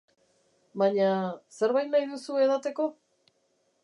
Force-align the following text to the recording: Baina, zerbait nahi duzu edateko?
Baina, 0.81 1.09
zerbait 1.57 1.91
nahi 1.91 2.07
duzu 2.13 2.39
edateko? 2.47 2.87